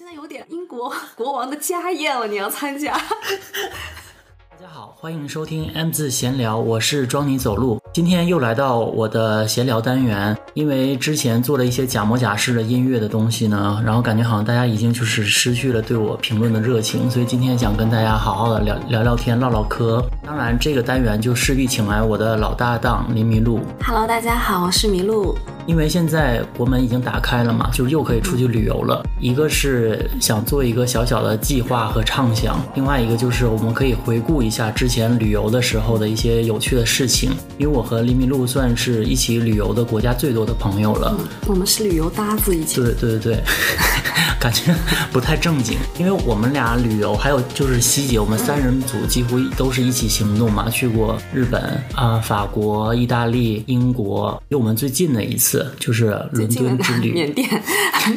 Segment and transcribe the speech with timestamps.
[0.00, 2.90] 现在有点英国国王的家宴了，你要参加？
[4.48, 7.78] 大家好，欢迎收听 M 字闲聊，我是装你走路。
[7.92, 20.02] 今天又来到我的闲聊单元，因为之前做了一些假模假式的音乐的东西呢，然后感觉好像大家已经就是失去了对我评论的热情，所以今天想跟大家好好的聊聊聊天、唠唠嗑。
[20.24, 23.60] 当然，这个单元就势必请来我的老搭档林麋鹿。
[23.84, 25.36] Hello，大家好，我是麋鹿。
[25.70, 29.06] 因为现在国门已经打开了嘛，就又可以出去旅游了。
[29.20, 37.30] 一个是想做一个小小的计划和畅想，另外一个就是我们可以回顾一下之前旅游的时候的一些有趣的事情。
[37.56, 41.16] 因为我和林麋鹿算是一起旅游的国家最多的朋友了。
[41.46, 43.42] 我们是旅游搭子，一起对对对对，
[44.40, 44.74] 感觉
[45.12, 45.78] 不太正经。
[46.00, 57.62] 因为我们俩旅游，还有就是希姐，我们三人组几乎都是一起行动嘛，去过日本啊、法国、意大利、英国，离我们最近的一次就是伦敦之旅，缅甸。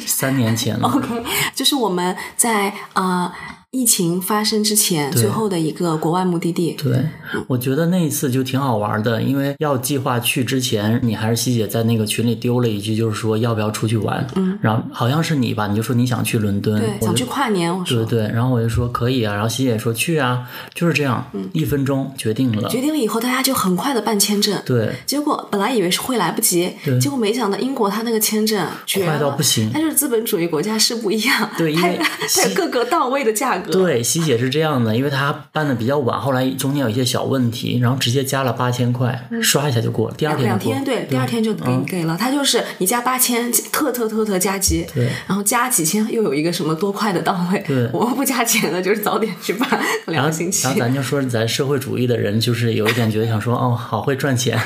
[0.05, 0.87] 三年前了。
[0.93, 3.31] OK，就是我们在呃
[3.73, 6.73] 疫情发生之前最后的一个国外目的地。
[6.73, 7.09] 对，
[7.47, 18.05] 我觉得那一次就挺好玩的，因为要计划去之前，你还是西姐在那个群里丢了一句，就是说要不要出去玩，嗯，然后好像是你吧，你就说你想去伦敦，对，想去跨年，我说。
[18.05, 24.61] 对对，然后我就说可以啊，然后西姐说去啊，就是这样，嗯一分钟决定了，决定了以后，大家就很快的办签证。
[24.63, 28.67] 对，结果本来以为是会来不及对，结果没想到英国它那个签证
[29.03, 33.62] 快到不行它就是资本主义国家是不一样，对因为它有各个到位的价格。
[33.71, 42.17] 对，希姐是这样的，因为她办的比较晚，后来中间有一些小问题，然后直接加了八千块，刷一下就过了，第二两两天就过了天，对，第二天就给、你给了。
[42.17, 47.63] 他就是你加八千，特特特特加急，对然后加几千又有一个什么多快的到位。
[47.67, 49.67] 对我们不加钱的，就是早点去办
[50.07, 50.73] 两个星期然。
[50.73, 54.59] 后咱就说咱社会主义的人，就是有一点觉得想说，哦，好会赚钱。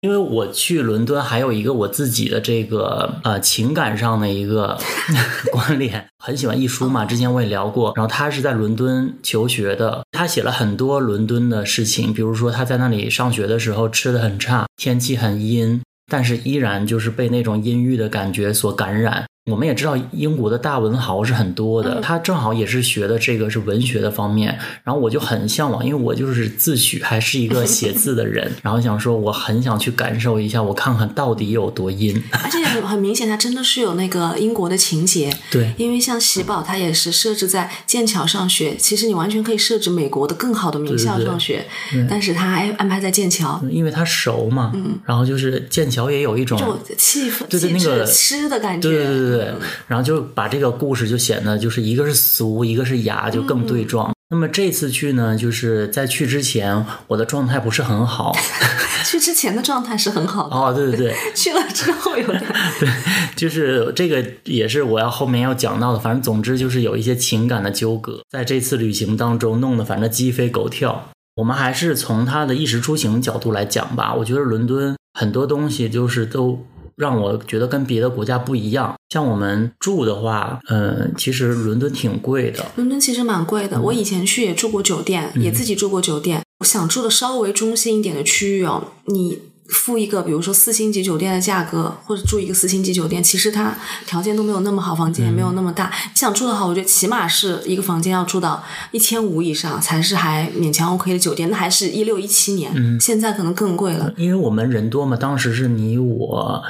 [0.00, 4.78] 因为我去伦敦还有一个我自己的这个呃情感上的一个
[5.50, 7.92] 关联，很喜欢一书嘛，之前我也聊过。
[7.94, 15.82] 然后他是在伦敦求学的，他写了很多伦敦的事情，比如说他在那里上学的时候吃的很差，天气很阴。
[16.10, 19.26] 但是依然就是被那种阴郁的感觉所感染。
[19.50, 32.22] 我们也知道英国的大文豪是很多的，嗯他正好也是学的这个是文学的方面，然后我就很向往，因为我就是自诩还是一个写字的人， 然后想说我很想去感受一下，我看看到底有多阴。
[32.30, 35.30] 而且很很明显，他真的是有那个英国的情节。
[35.50, 41.66] 对因为像喜宝，他也是设置在剑桥上学，其实你完全可以设置美国的更好的名校对对对上学，
[42.08, 44.72] 但是他还安排在剑桥，因为他熟嘛，
[45.04, 48.88] 然后就是剑桥也有一种这种气氛、对对、那个诗的感觉。
[48.88, 49.54] 对对对对对，
[49.86, 54.12] 然后就把这个故事就显得就是一个是俗，一个是雅，就更对撞。
[54.30, 58.34] 那么这次去呢，就是在去之前，我的状态不是很好。
[59.04, 62.42] 去之前的状态是很好的，哦，对对对， 去了之后有点。
[62.80, 62.88] 对
[63.36, 65.98] 就是这个也是我要后面要讲到的。
[65.98, 71.10] 反正总之就是有一些情感的纠葛，在这次旅行当中弄得反正鸡飞狗跳。
[71.36, 74.14] 我们还是从他的衣食出行角度来讲吧。
[74.14, 76.64] 我觉得伦敦很多东西就是都
[76.96, 78.94] 让我觉得跟别的国家不一样。
[79.10, 82.66] 像我们住的话，嗯，其实伦敦挺贵的。
[82.76, 86.42] 伦敦其实蛮贵的，我以前去也住过酒店，也自己住过酒店。
[86.60, 89.38] 我想住的稍微中心一点的区域哦，你
[89.68, 93.74] 付一个比如说四星级酒店的价格，或者住一个四星级酒店，其实它
[94.06, 95.90] 条件都没有那么好，房间也没有那么大。
[96.04, 101.50] 你想住的好，我觉得起码是一个房间要住到一千五以上，才是还勉强 OK 的酒店。
[101.50, 104.12] 那还是一六一七年，现在可能更贵了。
[104.16, 106.62] 因为我们人多嘛，当时是你我。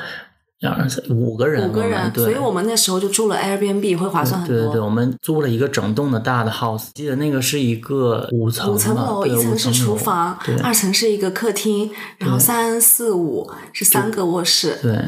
[0.71, 4.57] 二三五个人，五个人，对所以我们那时候就住了 Airbnb，会划算很多。
[4.57, 14.79] 对对对，我们租了一个整栋的大的 house，记得那个是一个五层五层楼，一层是厨房，二层是一个客厅，然后三四五是三个卧室。
[14.83, 14.99] 对，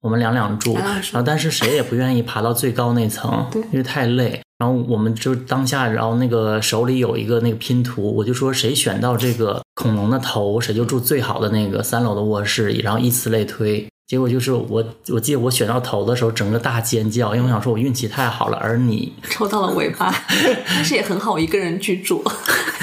[0.00, 4.40] 我们两两住，两两住然后但是谁也不愿意爬到最高那层，因为太累。
[4.58, 13.88] 然后我们就当下，然后那个手里有一个那个拼图，我就说谁选到这个恐龙的头，谁就住最好的那个三楼的卧室，然后以此类推。
[14.10, 20.12] 结果就是我，我记得我选到头的时候，整个大尖叫，因为我想说我运气太好了，而你抽到了尾巴，
[20.66, 22.20] 但是也很好，我一个人居住，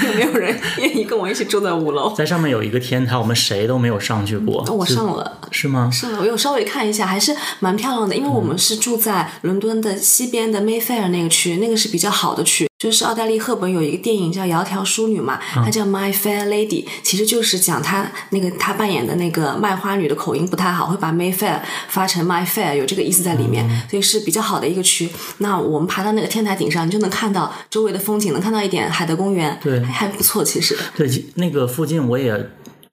[0.02, 2.14] 也 没有人愿意跟我一起住在五楼。
[2.14, 4.64] 在上面有一个天台，我们谁都没有上去过。
[4.72, 5.90] 我上了，是吗？
[5.92, 8.16] 上了，我有稍微看一下，还是蛮漂亮的。
[8.16, 12.66] 因为我们是住在伦敦的西边的 Mayfair 那个区，那个是比较好的区。
[12.78, 25.10] 就是奥黛丽·赫本有一个电影叫《窈窕淑女》嘛，她叫 My Fair Lady，其实就是讲她那个她扮演的那个卖花女的口音不太好，会把 Mayfair 发成 My Fair，有这个意思在里面，所以是比较好的一个区。
[25.38, 30.78] 那我们爬到那个天台顶上，你就能看到周围的风景，能看到一点海德公园，对还还不错，其实。
[30.96, 32.48] 对，那个附近我也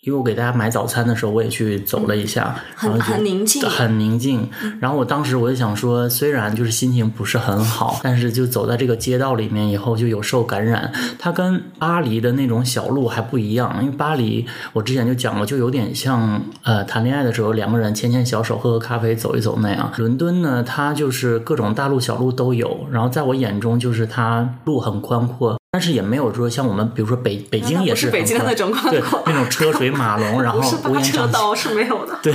[0.06, 4.48] 因为我给大家买早餐的时候，我也去走了一下，很然后就很宁静很宁静。
[4.80, 10.94] 然后我当时我就想说，虽然就是心情不是很好，但是就走在这个街道里面以后，就有受感染。
[11.18, 19.92] 它跟巴黎的那种小路还不一样，因为巴黎我之前就讲过，就有点像呃谈恋爱的时候两个人牵牵小手、喝喝咖啡、走一走那样。
[19.98, 25.58] 伦敦呢，它就是各种大路小路都有，然后在我眼中就是它路很宽阔。
[25.76, 31.12] 但是也没有说像我们，比如说北北京也是很北京的那种那 种车水马龙，然后不是八乌烟瘴气。
[31.12, 32.18] 车道是没有的。
[32.24, 32.34] 对，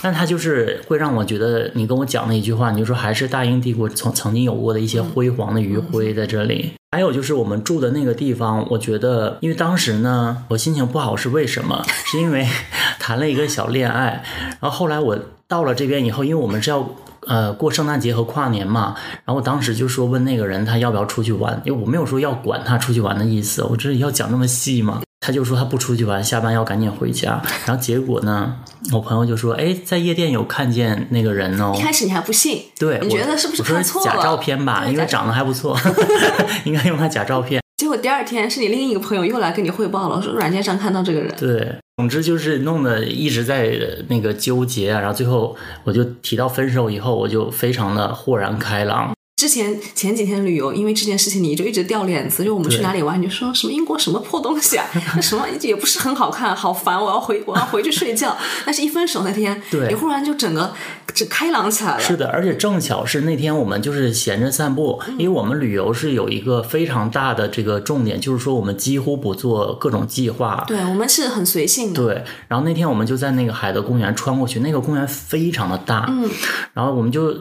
[0.00, 6.72] 但它就是会让我觉得，你跟我讲的一句话，你就说还是大英帝国曾曾经有过的一些辉煌的余晖在这里。
[6.92, 11.84] 还有就是我们住的那个地方，我觉得，因为当时呢，我心情不好是为什么？
[12.06, 12.46] 是因为
[12.98, 14.24] 谈了一个小恋爱，
[14.60, 16.88] 然后后来我到了这边以后，因为我们是要。
[17.28, 25.02] 呃，过圣诞节和跨年嘛，然后我当时就说问那个人他要不要出去玩，因为我没有说要管他出去玩的意思，我这要讲那么细吗？
[25.20, 27.42] 他就说他不出去玩，下班要赶紧回家。
[27.66, 28.56] 然后结果呢，
[28.92, 31.82] 我朋友就说，哎，在夜店有看见那个人哦一。
[31.82, 34.14] 开始你还不信，对，你觉得是不是我说看错了？
[34.14, 35.76] 假照片吧，因为长得还不错，
[36.64, 37.60] 应该用他假照片。
[37.76, 41.34] 结果第二天是你另一个朋友又来跟你汇报了，说软件上看到这个人。
[41.36, 49.17] 对，总之就是弄得一直在那个纠结啊，然后最后我就提到分手以后，我就非常的豁然开朗。
[49.38, 58.36] 之前前几天旅游，因为这件事情你就一直掉脸子，就我们去哪里玩，你就说什么英国什么破东西啊，那什么也不是很好看，好烦，我要回我要回去睡觉。
[58.66, 60.74] 但是一分手那天，对你忽然就整个
[61.14, 62.00] 这开朗起来了。
[62.00, 70.64] 是的，而且正巧是那天我们就是闲着散步，因为我们旅游是有一个非常大的这个重点，就是说我们几乎不做各种计划。
[70.66, 72.02] 对我们是很随性的。
[72.02, 76.28] 对，然后那天我们就在那个海德公园穿过去，那个公园非常的大，嗯，
[76.74, 77.32] 然后我们就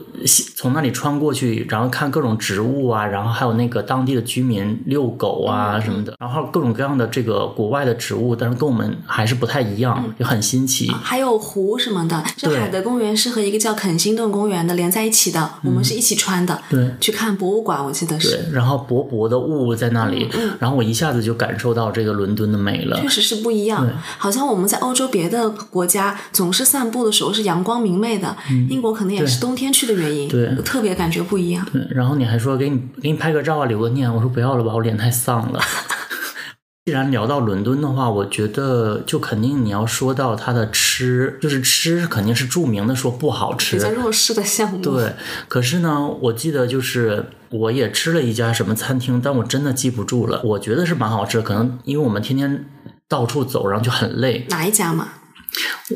[0.55, 10.89] 从那里穿过去，然后看各种植物啊，然后还有那个当地的居民遛狗嗯啊什么的，然后各种各样的这个国外的植物，但是跟我们还是不太一样，就很新奇。
[10.89, 16.59] 还有湖什么的，这海德公园是和一个叫肯辛顿公园的连在一起的，我们是一起穿的。
[16.69, 20.29] 对去看博物馆，我记得对是，，然后薄薄的雾在那里，
[20.59, 23.07] 然后我一下子就感受到这个伦敦的美了确。
[23.09, 23.87] 实是不一样。
[24.17, 28.35] 好像我们在欧洲别的国家总是散步的时候是阳光明媚的，
[28.69, 30.29] 英国可能也是冬天去的原因，
[30.63, 31.65] 特别感觉不一样。
[31.77, 35.59] 对，然后你还说给你给你拍个照啊，留个念，我说不要了吧，我脸太丧了。
[36.85, 43.95] 既然聊到伦敦的话，我觉得就肯定你要说到它的吃，就是吃肯定是著名的说不好比较吃。
[43.95, 45.11] 弱势的项目，对，
[45.49, 50.41] 可是呢，我记得就是我也吃了一家什么餐厅，但我真的记不住了。
[50.45, 52.65] 我觉得是蛮好吃，可能因为我们天天
[53.09, 54.45] 到处走，然后就很累。
[54.49, 55.09] 哪一家嘛？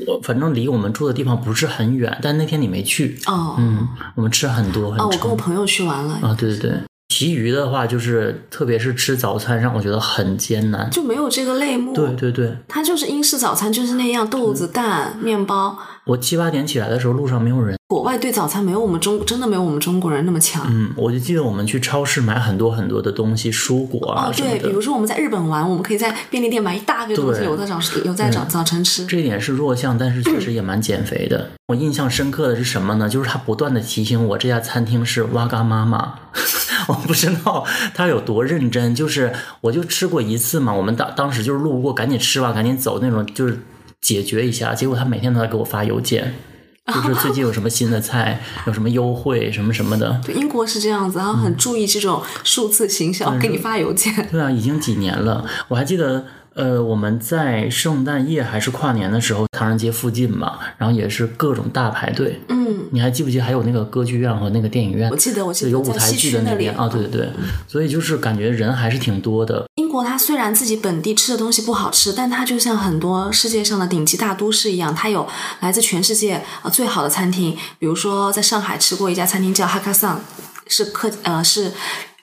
[0.08, 3.20] 我反正离我们住的地方不是很远，但那天你没去。
[3.28, 6.91] 哦，嗯，我们吃很多很哦，我跟我朋友去玩了，啊，对对对。
[7.22, 10.90] 其余的话，就是特别是吃早餐，让我觉得很艰难。
[10.90, 11.94] 就没有这个类目。
[11.94, 15.78] 对，对对，它就是英式早餐，就是那样，豆子、蛋、面包。
[16.06, 17.78] 我七八点起来的时候，路上没有人。
[17.88, 20.66] 国外对早餐没有我们中真的没有我们中国人那么强。
[20.68, 24.58] 嗯，我就记得我们去超市买很多很多的东西，蔬果啊哦，对。
[24.58, 29.06] 比如说我们在日本玩，我们可以在便利店买一大堆东西，对留在早留在早早晨吃。
[29.06, 31.52] 这一点是弱项，但是确实也蛮减肥的。
[31.70, 33.08] 我印象深刻的是什么呢？
[33.08, 36.16] 就是他不断的提醒我这家餐厅是哇嘎妈妈。
[37.02, 43.58] 我不知道他有多认真，就是我就吃过一次嘛，我们当当时就是路过，赶紧吃吧，赶紧走那种，就是
[44.02, 44.76] 解决一下。
[44.76, 46.34] 结果他每天都在给我发邮件，
[46.88, 50.20] 就是最近有什么新的菜，有什么优惠，什么什么的。
[50.26, 54.28] 对，英国是这样子，然后很注意这种数字行销，给你发邮件。
[54.30, 55.46] 对啊，已经几年了。
[55.70, 62.42] 我还记得，呃，我们在圣诞夜还是跨年的时候，唐人街附近嘛，然后也是各种大排队。
[62.50, 65.16] 嗯，你还记不记得还有那个歌剧院和那个电影院我？
[65.16, 67.30] 记得，我记得有舞台剧的那边啊，对对对，
[67.68, 69.66] 所以就是感觉人还是挺多的。
[69.76, 75.26] 英国它虽然自己本地吃的东西不好吃，但它就像很多世界上的顶级大都市一样，它有
[75.62, 77.56] 来自全世界呃最好的餐厅。
[77.80, 80.20] 比如说在上海吃过一家餐厅叫哈卡桑，
[80.68, 81.72] 是客呃是。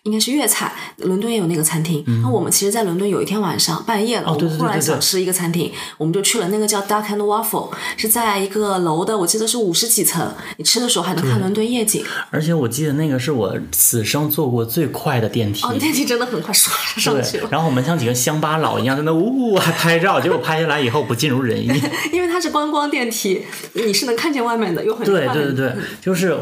[0.09, 2.03] 应该是粤菜，伦敦也有那个餐厅。
[2.23, 10.33] 那我们其实，在伦敦有一天晚上半夜了，嗯哦对对我们忽然想吃一个餐厅，我们就去了那个叫 Duck and Waffle，是在一个楼的，我记得是五十几层。
[10.57, 12.03] 你吃的时候还能看伦敦夜景。
[12.31, 15.63] 而且我记得那个是我此生坐过最快的电梯。
[15.67, 21.69] 哦，电梯真的很快，唰上去了。，对然后我们像几个乡巴佬一样在那呜呜还拍照，结果拍下来以后不尽如人意。
[22.13, 26.39] 因为它是观光电梯，你是能看见外面的，又很快对对对对，就是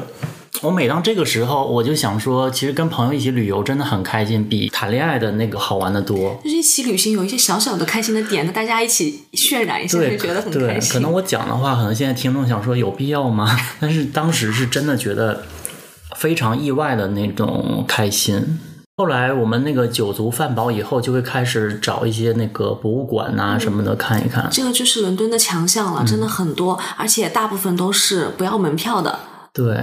[0.62, 6.40] 我每当这个时候，我就想说，其实跟朋友一起旅游真的很开心，比谈恋爱的那个好玩的多。
[6.42, 10.92] 就是一起旅行有一些小小的开心的点，那大家一起渲染一下，对，就觉得很开，心。
[10.94, 13.54] 可能我讲的话，可能现在听众想说有必要吗？
[13.78, 15.42] 但是当时是真的觉得
[16.16, 18.58] 非常意外的那种开心。
[18.98, 24.48] 后来我们那个酒足饭饱以后，就会开始找一些那个博物馆呐、什么的看一看。
[24.50, 29.18] 这个就是伦敦的强项了，真的很多，而且大部分都是不要门票的。
[29.56, 29.74] 对，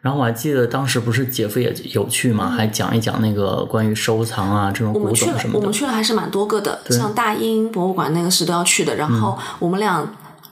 [0.00, 5.70] 然后我还记得当时不是姐夫也有去嘛，还讲一讲那个关于收藏啊这种古董什，么的我们。
[5.70, 8.96] 去了还是蛮多个的，像大英博物馆那个是都要去的。
[8.96, 10.02] 然后嗯我们俩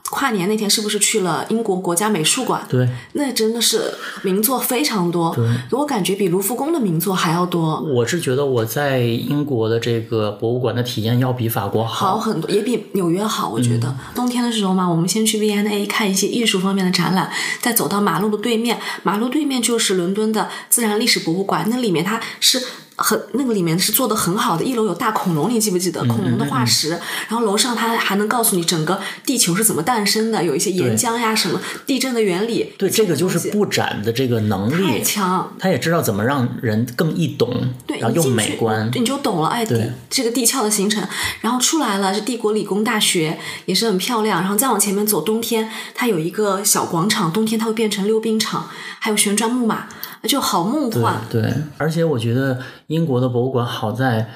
[0.09, 2.65] 跨年那天是不是去了英国国家美术馆？
[2.69, 5.35] 对，那真的是名作非常多，
[5.71, 13.49] 我感觉比卢浮宫的名作还要多，我是觉得我在英国的这个博物馆的体验要比法国好很多，也比纽约好。
[13.49, 17.29] 我觉得、冬天的时候嘛，我们先去 V&A 看一些艺术方面的展览，
[17.61, 22.63] 再走到马路的对面，马路对面就是伦敦的自然历史博物馆，那里面它是。
[22.97, 26.89] 很那个里面是做的很好的，一楼有大恐龙，你记不记得恐龙的化石？
[27.29, 32.73] 然后楼上它还能告诉你整个地球是怎么诞生的，有一些岩浆呀什么地震的原理。
[32.77, 37.53] 对，这个就是布展的这个能力太，强，他也知道怎么让人更易懂，
[37.85, 38.89] 对，然后又美观。
[38.95, 39.49] 你就懂了。
[39.49, 41.07] 哎，地对这个地壳的形成，
[41.41, 44.41] 然后出来了是帝国理工大学，也是很漂亮。
[44.41, 48.67] 然后再往前面走，冬天它有一个小广场，冬天它会变成溜冰场，
[48.99, 49.87] 还有旋转木马，
[50.23, 51.21] 就好梦幻。
[51.29, 54.29] 对，而且我觉得英国的博物馆好在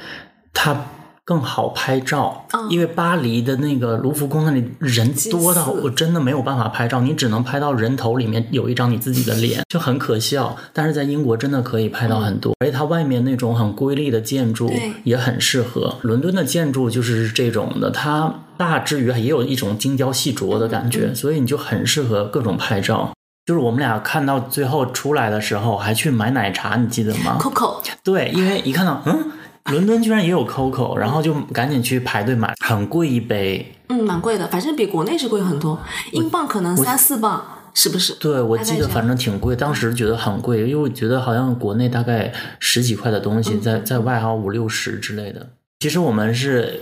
[0.54, 0.86] 它
[1.24, 10.58] 更好拍照，嗯因为巴黎的那个卢浮宫那里人多到我真的没有办法拍照，你只能拍到人头里面有一张你自己的脸， 就很可笑。
[10.74, 14.70] 但是在英国真的可以拍到很多，而且它外面那种很瑰丽的建筑
[15.04, 15.96] 也很适合。
[16.02, 23.14] 伦敦的建筑就是这种的，它大之余也有一种精雕细琢的感觉，所以你就很适合各种拍照。
[23.52, 29.26] 就是我们俩看到最后出来的时候，还去买奶茶，你记得吗？Coco，对，因为一看到，嗯，
[29.66, 33.76] 伦敦居然也有 COCO，然后就赶紧去排队买，很贵一杯。
[33.90, 35.78] 嗯，蛮贵的，反正比国内是贵很多，
[36.14, 37.44] 英镑可能三四磅，
[37.74, 38.14] 是不是？
[38.14, 45.46] 对，我记得反正挺贵，当时觉得很贵，因为我觉得好像国内大概十几块的东西，在在外好像五六十之类的。
[45.82, 46.80] 其实我们是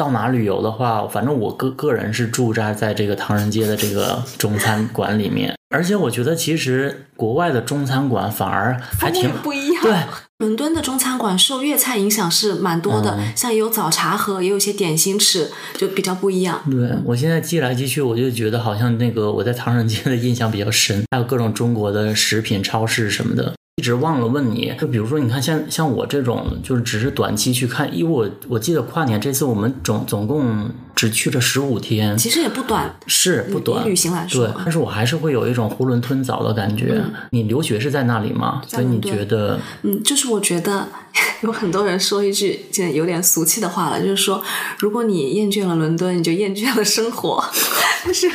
[0.00, 9.82] 到哪旅游的话，反正我个个人是驻扎在这个唐人街的这个中餐馆里面，而且我觉得其实国外的中餐馆反而还挺不一样。
[9.82, 9.94] 对，
[10.38, 16.62] 伦敦的中餐馆受粤菜影响是蛮多的，嗯像也有早茶喝，也有一些点心吃，就比较不一样。
[16.70, 23.52] 对我现在记来记去，我就觉得好像那个我在唐人街的印象比较深，还有各种中国的食品超市什么的。
[23.80, 30.68] 一直忘了问你，就比如说，你看像像我这种，就是只是短期去看，因为我我记得跨年这次我们总总共
[31.00, 37.02] 只去了十五天，其实也不短，是不短以旅行来说啊，对但是我还是会有一种囫囵吞枣的感觉。
[37.30, 38.60] 你留学是在那里吗？
[38.68, 40.86] 所以你觉得嗯，就是我觉得
[41.40, 44.44] 有很多人说一句现在有点俗气的话了，就是说，
[44.78, 47.42] 如果你厌倦了伦敦，你就厌倦了生活。
[48.04, 48.30] 但是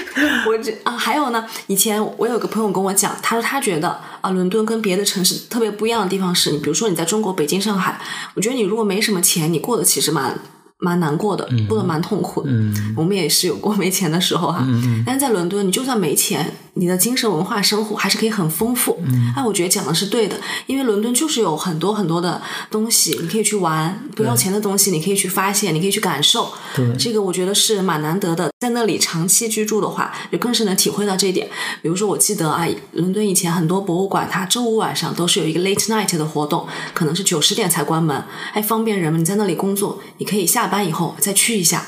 [0.48, 8.02] 我觉啊，还有呢，以前我有个朋友跟我讲，他说他觉得啊，伦敦跟别的城市特别不一样的地方是，你比如说你在中国北京、上海，
[8.34, 10.40] 我觉得你如果没什么钱，你过得其实蛮。
[10.80, 12.50] 蛮难过的，过得蛮痛苦的。
[12.52, 19.00] 嗯我们也是有过没钱的时候哈、嗯但是在伦敦，你就算没钱，你的精神文化生活还是可以很丰富。
[19.06, 26.52] 嗯哎，我觉得讲的是对的，因为伦敦就是有很多很多的东西，你可以去玩，不要钱的东西，你可以去发现，你可以去感受。
[26.76, 28.50] 对这个我觉得是蛮难得的。
[28.60, 31.48] 在那里长期居住的话，就更是能体会到这一点。
[31.82, 41.86] 比如说，我记得啊，伦敦以前很多博物馆，它周五晚上都是有一个 late night 的活动，可能是九十点才关门，哎，方便人们你在那里工作，你可以下下班以后再去一下，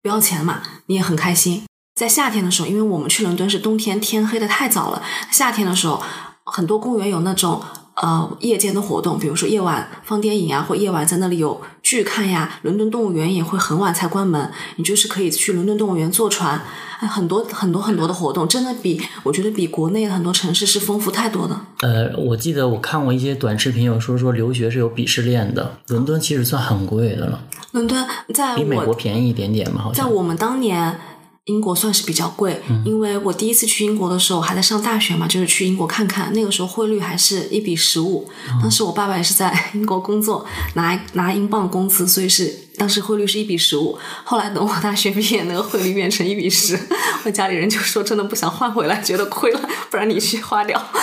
[0.00, 1.64] 不要钱嘛，你也很开心。
[1.96, 5.02] 在夏天的时候，因为我们去伦敦是冬天，天黑的太早了。
[5.32, 6.00] 夏天的时候，
[6.44, 7.60] 很多公园有那种
[7.94, 12.58] 呃夜间的活动，比如说夜晚放电影啊，或夜晚在那里有剧看呀。
[12.62, 16.60] 伦敦动物园也会很晚才关门，你就是可以去伦敦动物园坐船，
[16.98, 21.58] 哎，很多很多很多的活动，真的比我觉得比国内的很多城市是丰富太多的。
[21.82, 25.78] 呃，我记得我看过一些短视频，有说说留学是有鄙视链的。
[25.88, 27.40] 伦敦其实算很贵的了，
[27.72, 30.04] 伦敦在比美国便宜一点点嘛，好像。
[30.04, 30.98] 在我们当年。
[31.46, 38.26] 英国算是比较贵，因为我第一次去英国的时候还在上大学嘛，就是去英国看看，那个时候汇率还是一比十五。
[38.62, 43.98] 当时我爸爸也是在英国工作，拿拿英镑工资，所以是当时汇率是一比十五。
[44.24, 46.78] 后来等我大学毕业，那个汇率变成一比十，
[47.26, 49.60] 我家里人就说真的不想换回来，觉得亏了，
[49.90, 50.82] 不然你去花掉。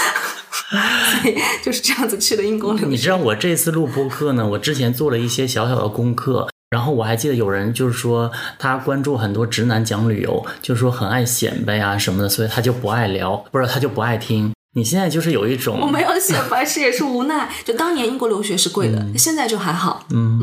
[0.71, 2.87] 所以就是这样子去的英国留学。
[2.87, 14.53] 你知道我这次录播客呢，我之前做了一些小小的功课，然后我还记得有人就是说他关注很多直男讲旅游，就是说很爱显摆啊什么的，所以他就不爱聊，不是他就不爱听。
[14.73, 17.51] 你现在就是有一种我没有显摆，是也是无奈。
[17.65, 20.05] 就当年英国留学是贵的，现在就还好。
[20.11, 20.39] 嗯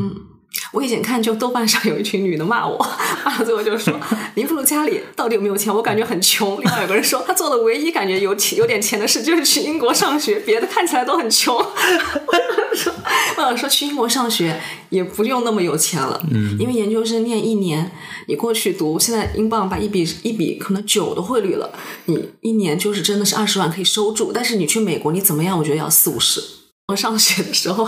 [0.71, 2.77] 我以前看就豆瓣上有一群女的骂我，
[3.25, 3.99] 骂到最后就是说
[4.35, 5.73] 林福如家里到底有没有钱？
[5.73, 6.59] 我感觉很穷。
[6.61, 11.55] 另外有个人说他做的唯一感觉有钱有点钱的事就是去英国上学，别的看起来都很穷。
[11.55, 12.93] 我想说，
[13.37, 17.91] 我想说去英国上学也不用那么有钱了，嗯，因为研究生念一年，
[18.27, 21.71] 你过去读，现在英镑把一比一比可能九的汇率了，
[22.05, 24.31] 你一年就是真的是二十万可以收住。
[24.31, 25.57] 但是你去美国，你怎么样？
[25.57, 26.41] 我觉得要四五十。
[26.87, 27.87] 我上学的时候。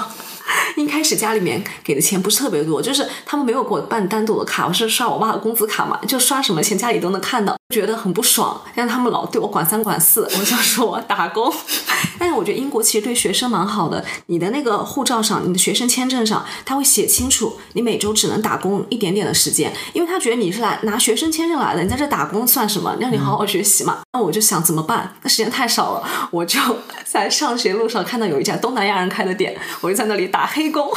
[0.84, 8.60] 一开始家里面给的钱不是特别多，就是他们没有给我办单独的卡，我是刷我爸的工资卡嘛，就刷什么钱家里都能看到，觉得很不爽。
[8.76, 11.54] 但他们老对我管三管四，我就说我打工。
[12.18, 22.96] 但是我觉得英国其实对学生蛮好的，你的那个护照上，你的学生签证上，他会写清楚你每周只能打工一点点的时间，因为他觉得你是来拿学生签证来的，你在这打工算什么？
[23.00, 24.00] 让你好好学习嘛。
[24.14, 25.16] 那我就想怎么办？
[25.22, 26.60] 那时间太少了，我就
[27.06, 30.71] 在上学路上看到有一家东南亚人开的店，我就在那里打黑。
[30.72, 30.90] 工，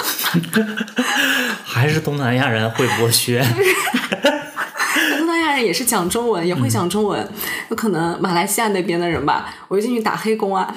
[1.64, 3.44] 还是东南亚人会剥削。
[5.18, 7.28] 东南亚人也是讲中文，也会讲中文。
[7.68, 10.72] 有可能马来西亚那边的人吧，我就进去打黑工啊。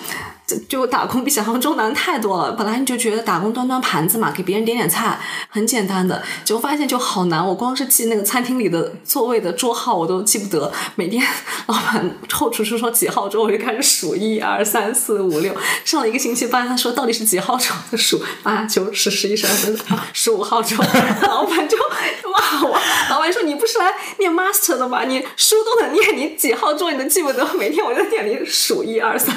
[0.70, 2.52] 就打工比想象中难太多了。
[2.54, 7.46] 本来你就觉得打工端端盘子嘛，给别人点点菜很简单的，结果发现就好难。
[7.46, 10.72] 我光是记那个餐厅里的座位的桌号我都记不得。
[10.96, 11.26] 每天
[11.66, 15.56] 老板后厨师说几号桌，我就开始数一二三四五六。
[15.84, 17.76] 上了一个星期班，他说到底是几号桌？
[17.98, 20.78] 数八九十十一十二十三十五号桌。
[21.24, 25.04] 老板就哇骂我，老板说你不是来念 master 的吗？
[25.06, 27.48] 你书都能念，你几号桌你都记不得。
[27.54, 29.36] 每天我在店里数一二三。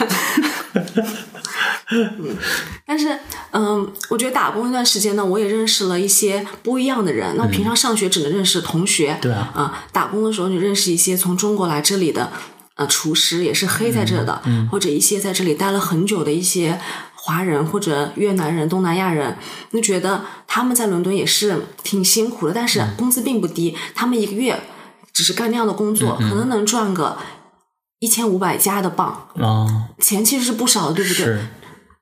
[1.90, 2.36] 嗯，
[2.86, 3.18] 但是，
[3.50, 7.34] 嗯，我觉得打工一段时间呢，我也认识了一些不一样的人。
[7.36, 12.30] 那平常上学只能认识同学，对啊，啊，打工的时候你认识一些从中国来这里的
[12.76, 14.40] 呃厨师，也是黑在这的，
[14.70, 16.80] 或者一些在这里待了很久的一些
[17.30, 19.36] 华人或者越南人、东南亚人，
[19.70, 24.60] 你觉得他们在伦敦也是挺辛苦的，但是工资并不低，他们一个月
[25.12, 27.16] 只是干那样的工作，可能能赚个。
[28.00, 29.28] 一千五百加的磅，
[29.98, 31.38] 钱其实是不少的，对不对？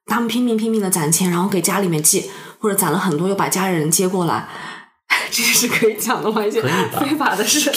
[0.06, 2.30] 他们拼命拼命的攒钱，然后给家里面寄，
[2.60, 4.48] 或者攒了很多，又把家人接过来，
[5.28, 6.46] 这是可以讲的吗？
[6.46, 7.72] 一些非法的事，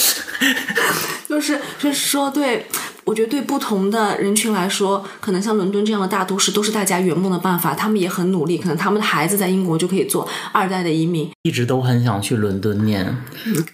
[1.27, 2.67] 就是就是说对。
[3.11, 7.75] 我觉得对不同的人群来说，可能像伦敦这样的大都市都是大家圆梦的办法。
[7.75, 11.29] 他们也很努力，可能他们的孩子在英国就可以做二代的移民。
[11.41, 13.13] 一直都很想去伦敦念，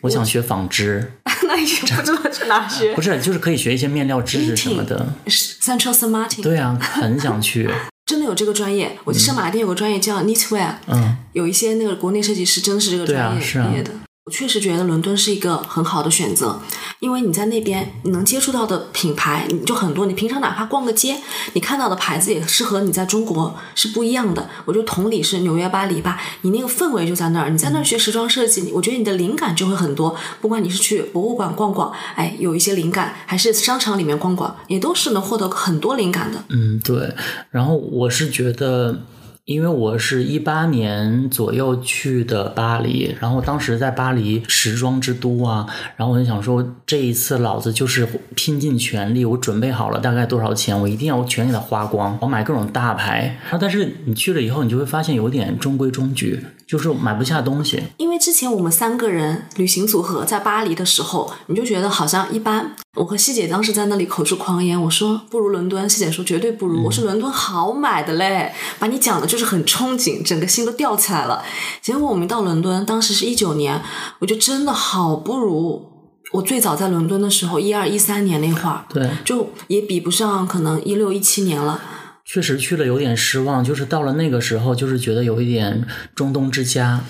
[0.01, 1.13] 我想学纺织。
[1.47, 2.93] 那也不知道去哪学。
[2.97, 5.13] 不是，就是可以学一些面料知识什么的。
[5.27, 6.41] Central Saint Martin。
[6.41, 7.69] 对啊，很想去。
[8.09, 8.97] 真的有这个专业？
[9.03, 10.77] 我记得圣马丁有个专业叫 Knitwear。
[10.87, 11.15] 嗯。
[11.33, 13.91] 有一些那个国内设计师真的是这个专业毕业的。
[14.27, 16.59] 我确实觉得伦敦是一个很好的选择，
[16.99, 21.15] 因为你在那边你能接触到的品牌就很多，你平常哪怕逛个街，
[21.53, 24.49] 你看到的牌子也是和你在中国是不一样的。
[24.65, 30.13] 我觉得同理是纽约、巴黎吧，你那个氛围就在那儿，你在那儿学时装设计，我觉得你的灵感就会很多。
[30.41, 36.43] 不管你是去博物馆逛逛，哎，有一些灵感，还是商场里面逛逛，也都是能获得很多灵感的。
[36.49, 37.13] 嗯，对。
[37.49, 39.03] 然后我是觉得。
[39.47, 48.05] 因为我是一八年左右去的巴黎，然后当时在巴黎时装之都啊，然后我就想说，这一次老子就是
[48.35, 53.37] 拼尽全力，我准备好了大概多少钱，我一定要全给它花光，我买各种大牌。
[53.43, 56.43] 然后，但是你去了以后，你就会发现有点中规中矩。
[56.67, 62.75] 就是买不下东西，因为之前我们三个人旅行组合在巴黎的时候，你就觉得好像一般。
[62.95, 66.83] 我和西姐当时在那里口出狂言，我说不如伦敦，西姐说绝对不如。
[66.83, 71.43] 我说伦敦好买的嘞，把你讲的就是很憧憬，整个心都吊起来了。
[71.81, 73.81] 结果我们到伦敦，当时是一九年，
[74.19, 75.91] 我就真的好不如
[76.33, 81.79] 我最早在伦敦的时候，一二一三年那会儿，对，就也比不上可能一六一七年了。
[82.25, 87.01] 确实去了有点失望，就是到了那个时候，就是觉得有一点中东之家。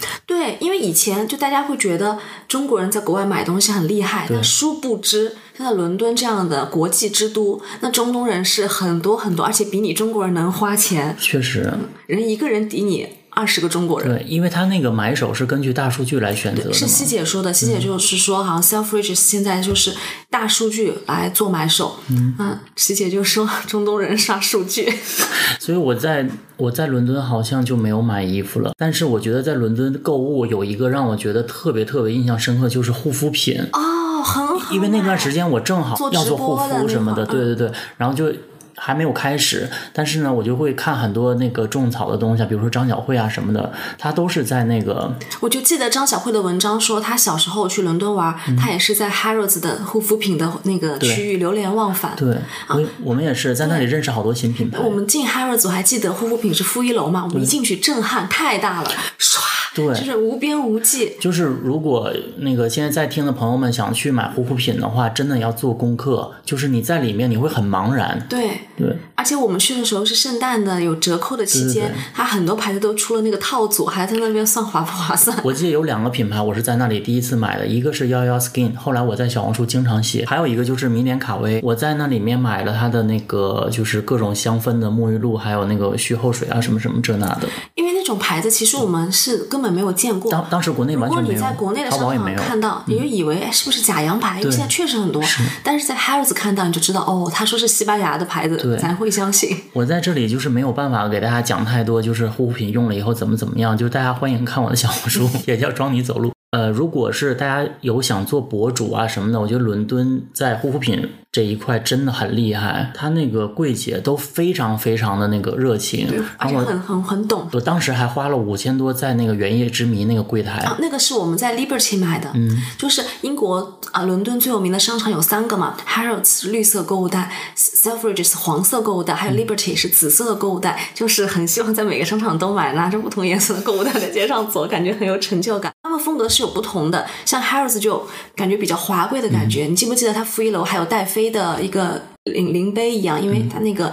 [0.78, 11.16] 以前就大家会觉得中国人在国外买东西很厉害，但殊不知，在伦敦这样的国际之都，那中东人是很多很多，而且比你中国人能花钱。
[11.20, 11.74] 确实，
[12.06, 13.08] 人一个人抵你。
[13.38, 16.74] 二十个中国人，对，因为他那个买手是根据大数据来选择的。
[16.74, 19.94] 是西姐说的，西姐就是说，好像 Selfridges 现在就是
[20.32, 21.98] 大数据来做买手。
[22.10, 24.92] 嗯，西姐就说中东人刷数据。
[25.62, 33.62] 所以我在我在伦敦好像就没有买衣服了，但是我觉得在伦敦购物有一个让我觉得特别特别印象深刻，就是护肤品。
[33.74, 34.74] 哦，很好。
[34.74, 38.34] 因为那段时间我正好要做护肤什么的，对对对，然后就。
[38.80, 45.12] 还没有开始，但是呢，我就会看很多那个种草的东西，比如说张小慧啊什么的，她都是在那个。
[45.40, 52.14] 我就记得张小慧的文章说，她小时候去伦敦玩，他也是在 Harrods 的护肤品的那个区域流连忘返。
[52.16, 52.38] 对，
[52.70, 54.80] 我我们也是在那里认识好多新品牌。
[54.80, 59.57] 我们进 Harrods，我还记得护肤品是负一楼嘛，我们一进去震撼太大了，唰。
[59.86, 61.14] 对就是无边无际。
[61.20, 66.32] 就是如果那个现在在听的朋友们想去买护肤品的话，真的要做功课。
[66.44, 68.26] 就是你在里面你会很茫然。
[68.30, 75.38] 对，对，而且我们去的时候是圣诞的，有折扣的期间它很多牌子都出了那个套组，还在那边算划不划算。
[75.44, 87.50] 我记得有两个品牌，我是在那里第一次买的，一个是幺幺 Skin，后来我在小红书经常写，还有一个就是迷恋卡威，我在那里面买了它的那个就是各种香氛的沐浴露，还有那个续后水啊什么什么这那的。
[87.76, 90.32] 因为那种牌子其实我们是根本没有见过。
[90.32, 94.40] 当当时国内如果你完全没有，在国内的淘商场看到，你就以为哎是不是假洋牌？
[94.40, 95.22] 因为现在确实很多，
[95.64, 99.58] 但是在 Harrods 看到你就知道哦，他说是西班牙的牌子，对咱会相信。
[99.74, 106.32] 我在这里就是没有办法给大家讲太多，就是护肤品用了以后怎么怎么样，就是大家欢迎看我的小红书， 也叫装你走路。
[106.52, 116.08] 呃，如果是大家有想做博主啊什么的，我觉得伦敦在护肤品这一块真的很厉害，他那个柜姐都非常非常的那个热情，
[116.40, 117.48] 然后我而且很很很懂。
[117.54, 135.72] 我当时还花了五千多在那个原叶之谜那个柜台，啊，那个是我们在 Liberty 买的，嗯，就是英国啊，伦敦最有名的商场有三个嘛，Harrods 绿色购物袋，Selfridges 是黄色购物袋，还有 Liberty 是紫色的购物袋，就是很希望在每个商场都买，拿着不同颜色的购物袋在街上走，感觉很有成就感。
[135.84, 142.02] 他们风格是有不同的，像 Harrods 就感觉比较华贵的感觉，你记不记得它负一楼还有戴妃的一个
[142.34, 143.92] 领领杯一样，因为他那个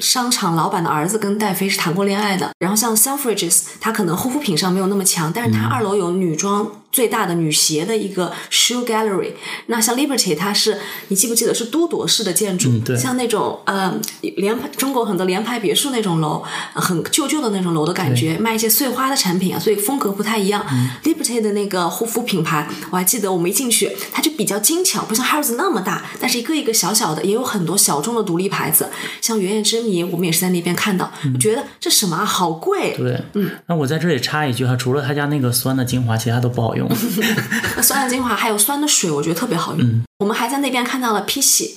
[0.00, 2.50] 商场老板的儿子跟戴妃是谈过恋爱的。
[2.58, 9.32] 然后像 Selfridges，它可能护肤品上没有那么强，但是它二楼有女装最大的女鞋的一个 shoe gallery。
[9.66, 16.42] 那像 Liberty，它是你记不记得是都铎式的建筑，像那种呃联中国很多联排别墅那种楼，
[16.74, 20.66] 呃很旧旧的那种楼的感觉，卖一些碎花的产品啊，所以风格不太一样。
[21.04, 28.88] Liberty 的那个护肤品牌，我还记得我们一进去，它就比较精巧，不像 Harrods 那么大，但是一个一个小小的，也有很多小众的独立牌子，
[29.20, 32.94] 像原野之谜，我们也是在那边看到，我觉得这什么啊，好贵。
[32.96, 36.88] 对，嗯，那我在这里插一句哈，除了他家那个酸的精华，其他都不好用。
[37.82, 40.02] 酸的精华还有酸的水，我觉得特别好用。
[40.18, 41.76] 我们还在那边看到了 P 洗。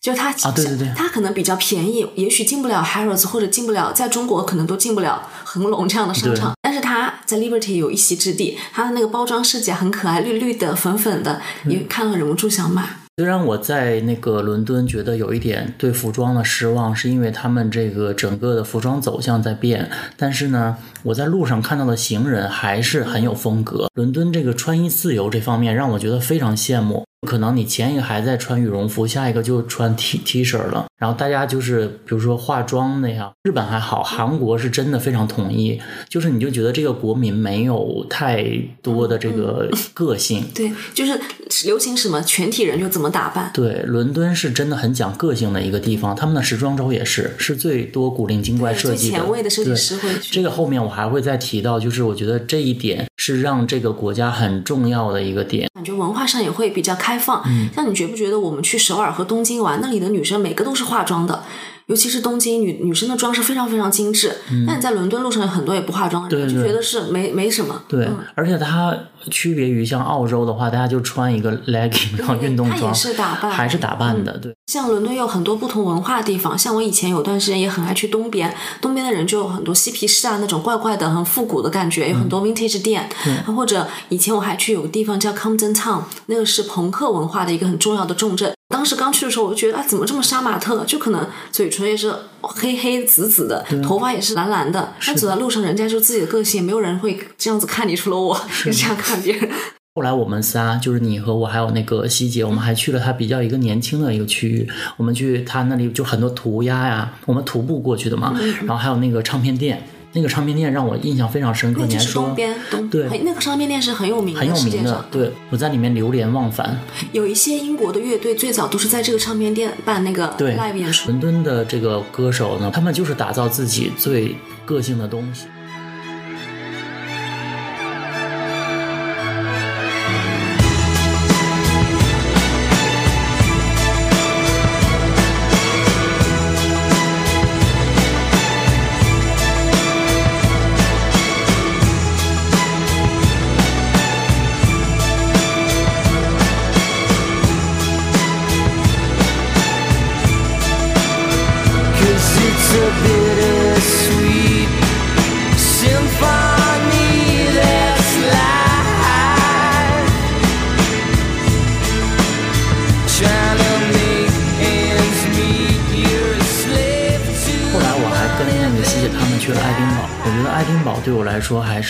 [0.00, 12.96] 就它啊对对对它可能比较便宜，也许进不了 Harrods 或者进不了，在中国可能都进不了恒隆这样的商场，但是它在 Liberty 有一席之地，它的那个包装设计很可爱，绿绿的、粉粉的，也看了忍不住想买。
[13.18, 23.90] 虽然我在那个伦敦觉得有一点对服装的失望，是因为他们这个整个的服装走向在变，但是呢，我在路上看到的行人还是很有风格。
[23.94, 27.04] 伦敦这个穿衣自由这方面让我觉得非常羡慕。
[27.28, 33.32] 可能你前一个还在穿羽绒服，下一个就穿 T T 恤了，然后大家就是比如说化妆那样。
[33.44, 38.44] 日本还好，韩国是真的非常统一，就是你就觉得这个国民没有太
[38.80, 40.44] 多的这个个性。
[40.54, 41.20] 对，就是
[41.64, 43.50] 流行什么，全体人就怎么打扮。
[43.52, 50.32] 对，伦敦是真的很讲个性的一个地方，他们的时装周也是是最多古灵精怪设计的，前卫的设计师会去。
[50.32, 55.70] 这个后面我还会再提到，就是我觉得这一点是让这个国家很重要的一个点。
[55.72, 57.40] 感觉文化上也会比较开放。
[57.72, 61.44] 像你觉不觉得我们去首尔和东京玩，那里的女生每个都是化妆的，
[61.86, 64.32] 尤其是东京女女生的妆是非常非常精致。
[64.66, 67.80] 那你在伦敦路上有很多也不化妆的人，对对就觉得是没没什么。
[67.88, 68.92] 对，嗯而且它
[69.30, 74.54] 区别于像澳洲的话，大家就穿一个 legging，然后运动装，是打扮还是打扮的，对。
[74.66, 83.08] 像伦敦有很多不同文化的地方，像我以前有段时间也很爱去东边，东边的人就有很多嬉皮士啊那种怪怪的、很复古的感觉，有很多 vintage 店，
[83.54, 88.52] 或者以前我还去有个地方叫 Camden Town，那个是朋克文化的一个很重要的重镇。
[88.68, 90.82] 当时刚去的时候，我就觉得啊，怎么这么杀马特？
[90.86, 94.94] 就可能嘴唇也是黑黑紫紫的，头发也是蓝蓝的。
[95.06, 99.48] 但走在路上，人家就自己的个性，没有人会这样子看你，除了我，就这样看别人。
[99.94, 104.66] 后来我们仨，就是你和我还有那个西姐，我们还去了他比较一个年轻的一个区域。
[104.96, 108.34] 我们去他那里就很多涂鸦呀，我们徒步过去的嘛。
[108.60, 109.82] 然后还有那个唱片店，
[110.14, 111.84] 那个唱片店让我印象非常深刻。
[111.84, 116.80] 你还说就是东边，东对那个唱片店是很有名的，很有名的对我在里面流连忘返。
[117.12, 121.10] 有一些英国的乐队最早都是在这个唱片店办那个对 live 演出。
[121.10, 125.48] 伦敦的这个歌手呢，他们就是打造自己最个性的东西。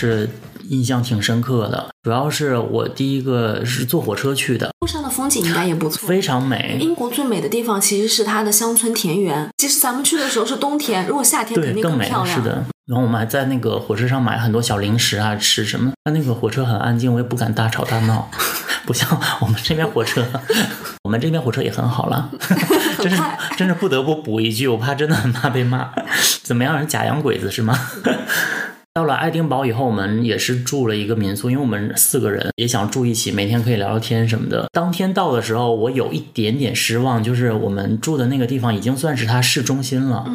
[0.09, 0.29] 是
[0.69, 1.89] 印象挺深刻的。
[2.03, 6.09] 主要是我第一个是坐火车去的，路上的风景应该也不错。
[6.09, 6.77] 非常美。
[6.81, 9.49] 英国最美的地方其实是它的乡村田园。
[9.59, 12.37] 其实咱们去的时候是冬天，如果夏天肯，定更美漂亮。
[12.37, 12.65] 是的。
[12.87, 15.93] 然后我们还在那个火车上买很多小零食啊，吃什么？
[16.05, 18.29] 它那个火车很安静，我也不敢大吵大闹，
[18.85, 19.09] 不像
[19.41, 20.27] 我们这边火车。
[21.05, 22.31] 我们这边火车也很好了，
[22.99, 23.23] 真是
[23.57, 25.91] 真是不得不补一句，我怕真的很怕被骂。
[26.43, 27.79] 怎么样，是假洋鬼子是吗？
[28.95, 34.69] 到了爱丁堡以后，我们也是住了一个民宿，因为我们四个人也想住一起，每天可以聊聊天什么的。
[34.71, 40.31] 当天到的时候，我有一点点失望，就是我们住的那个地方已经算是它市中心了，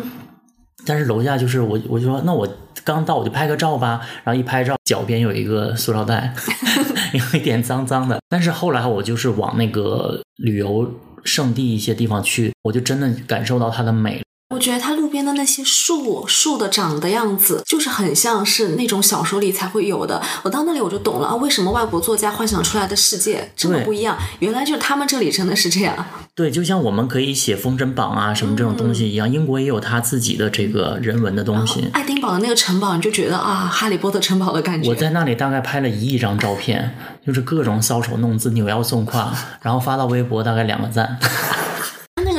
[0.87, 2.47] 但是楼下就是我，我就说那我
[2.83, 6.33] 刚到我就拍个照吧，然后一拍照，脚边有一个塑料袋，
[7.13, 8.19] 有一点脏脏的。
[8.27, 10.91] 但是后来我就是往那个旅游
[11.23, 14.19] 胜地一些地方去，我就真的感受到它的美。
[14.49, 20.21] 我觉得它路边的那些树，树的长的样子，就是很像是那种小说里才会有的。
[20.43, 24.17] 我到那里我就懂了啊，为什么外国作家幻想出来的世界这么不一样？
[24.39, 25.93] 原来就是他们这里真的是这样。
[26.33, 31.89] 对，就像我们可以写《封神榜》啊什么这种东西一样，英国也有他自己的这个人文的东西。
[31.91, 34.89] 爱丁堡的那个城堡，你就觉得啊，哈利波特城堡的感觉。
[34.89, 41.19] 我在那里大概拍了一亿张照片，就是各种搔首弄姿、扭腰送胯，然后发到微博，大概两个赞。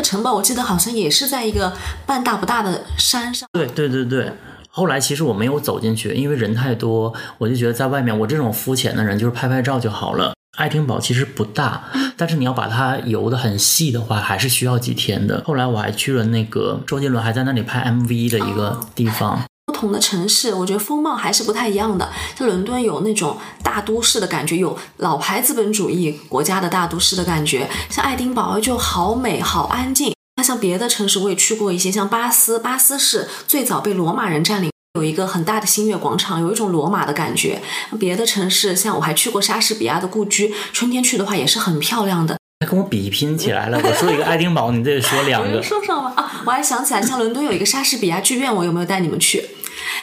[0.09, 1.73] 那个城堡，我记得好像也是在一个
[2.07, 3.47] 半大不大的山上。
[3.53, 4.33] 对对对对。
[4.71, 10.33] 后来其实我没有走进去，因为人太多，我就觉得在外面，我这种肤浅的人就是拍拍照就好了。
[10.57, 11.85] 爱丁堡其实不大，
[12.17, 15.43] 但是你要把它游得很细的话，还是需要几天的。
[15.45, 19.43] 后来我还去了那个周杰伦还在那里拍 MV 的一个地方，不
[19.79, 22.11] 同的城市，我觉得风貌还是不太一样的。
[22.37, 27.69] 像伦敦有那种大都市的感觉，有老牌资本主义国家的大都市的感觉。
[27.89, 30.13] 像爱丁堡就好美好安静。
[30.37, 34.71] 那像别的城市我也去过一些，像巴斯，巴斯是最早被罗马人占领。
[34.95, 37.63] 有一个很大的新月广场，有一种罗马的感觉。
[38.01, 42.37] 别的城市，像我还去过莎士比亚的故居，春天去的话也是很漂亮的。
[42.61, 43.81] 还跟我比拼起来了。
[43.81, 45.63] 我说一个爱丁堡，你得说两个。
[45.63, 46.43] 说上吧啊！
[46.45, 49.45] 我还想起来，像伦敦有一个莎士比亚剧院，我有没有带你们去？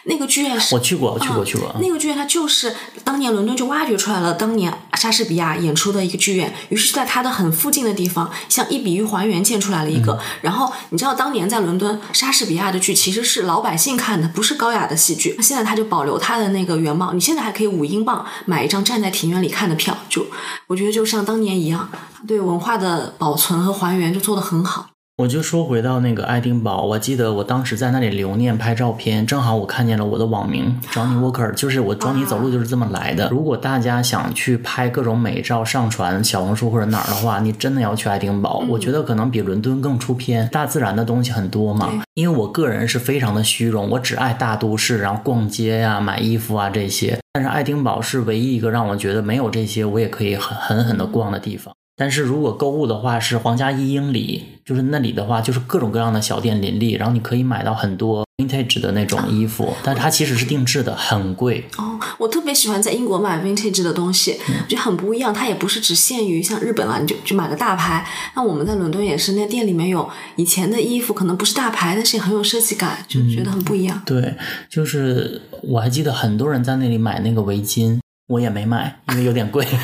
[0.03, 1.75] 那个剧院是我去过，我去过，嗯去过。
[1.81, 10.13] 那个剧院它就是当年伦敦就挖掘出来了当年莎士比亚演出的一个剧院，于是就在它的很附近的地方，像一比一还原建出来了一个。
[10.13, 15.35] 嗯然后你知道当年在伦敦莎士比亚的剧其实是老百姓看的，不是高雅的戏剧。
[15.41, 20.25] 现在它就保留它的那个原貌，你现在还可以五英镑买一张站在庭院里看的票，就
[20.67, 21.89] 我觉得就像当年一样，
[22.27, 24.89] 对文化的保存和还原就做得很好。
[25.17, 33.29] 我就说回到那个爱丁堡，我记得我当时在那里留念拍照片，正好我看见了我的网名 Johnny Walker，就是我 Johnny 走路就是这么来的。
[33.29, 42.03] 如果大家想去拍各种美照上传小红书或者哪儿的话，你真的要去爱丁堡，我觉得可能比伦敦更出片，大自然的东西很多嘛。
[42.15, 47.17] 因为我个人是非常的虚荣，我只爱大都市，然后逛街呀、买衣服啊这些。
[47.31, 51.73] 但是爱丁堡是唯一一个让我觉得没有这些，我也可以很狠狠的逛的地方。
[51.97, 61.63] 但是如果购物的话，是皇家一英里，就是那里的话，就是各种各样的小店林立，然后你可以买到很多 vintage 的那种衣服，但它其实是定制的，很贵。
[61.77, 65.33] 哦，我特别喜欢在英国买 vintage 的东西，我觉得很不一样。
[65.33, 68.05] 它也不是只限于像日本啊，你就就买个大牌。
[68.35, 74.01] 那我们在伦敦也是，那店里面有以前的衣服，可能不是大牌，但是也很有设计感，就觉得很不一样。
[74.05, 74.35] 对，
[74.69, 79.65] 就是我还记得很多人在那里买那个围巾，我也没买，因为有点贵。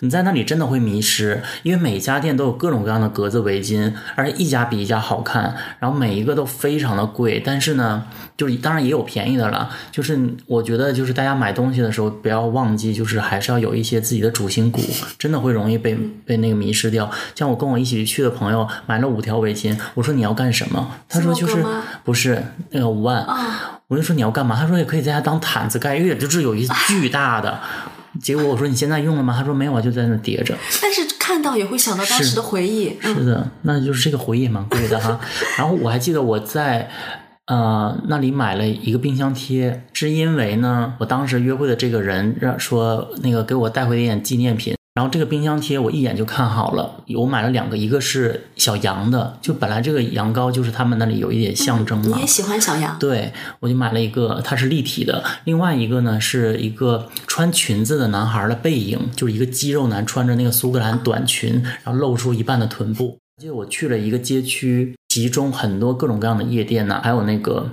[0.00, 7.40] 你在那里真的会迷失，因为每家店都有各种各样的格子围巾，而且一家比一家好看，然后每一个都非常的贵。
[7.44, 8.04] 但是呢，
[8.36, 9.70] 就是当然也有便宜的了。
[9.92, 14.80] 就是我觉得，就是大家买东西的时候不要忘记，就是还是要有一些自己的主心骨，
[15.18, 17.10] 真的会容易被被那个迷失掉。
[17.34, 20.90] 像我跟我一起去的朋友买了五条围巾，我说你要干什么？
[21.08, 21.62] 他说就是
[22.04, 23.22] 不是那个五万。
[23.24, 24.56] 啊，我就说你要干嘛？
[24.56, 27.60] 他说也可以在家当毯子盖，因为就是有一巨大的。
[28.20, 29.34] 结果我说你现在用了吗？
[29.36, 30.56] 他说没有啊，就在那叠着。
[30.82, 32.96] 但是看到也会想到当时的回忆。
[33.02, 35.20] 嗯，是的，那就是这个回忆也蛮贵的哈。
[35.56, 36.90] 然后我还记得我在
[37.46, 44.74] 呃那里买了一个冰箱贴，是因为呢，我当时约会的这个人让说那个给我带回一点纪念品。
[44.92, 52.16] 然后这个冰箱贴我一眼就看好了，我买了两个，一个是小羊的，就本来这个羊羔就是他们那里有一点象征嘛。
[52.16, 52.98] 你也喜欢小羊？
[52.98, 55.24] 对，我就买了一个，它是立体的。
[55.44, 63.16] 另外一个呢，是一个穿裙子的男孩的背影，就是一个肌肉男穿着那个苏格兰短裙，然后露出一半的臀部。
[63.40, 67.70] 记得我去了一个街区，集中很多各种各样的夜店呐、还有那个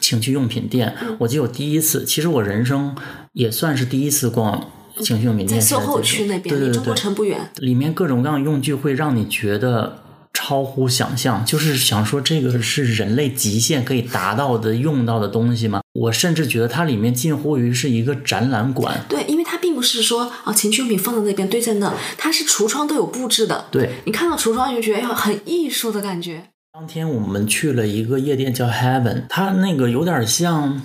[0.00, 0.94] 情趣用品店。
[1.20, 2.94] 我记得我第一次，其实我人生
[3.32, 4.68] 也算是第一次逛
[5.02, 7.50] 情趣用品在店，是 SOHO 区那边，离中国对城不远。
[7.56, 9.98] 里面各种各样的用具会让你觉得
[10.32, 15.80] 超乎想象，就是想说这个是人类极限可以达到的用到的东西吗？
[15.94, 19.04] 我甚至觉得它里面近乎于是一个展览馆。
[19.08, 23.66] 对，因为它并不是说啊情趣用品放在那边堆在那，它是橱窗都有布置的。
[23.70, 26.44] 对，你看到橱窗，你就觉得哎很艺术的感觉。
[26.72, 30.80] 当天我们去了一个夜店叫 Heaven，它那个有点像，